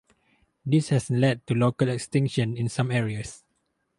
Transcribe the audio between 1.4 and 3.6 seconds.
to local extinction in some areas.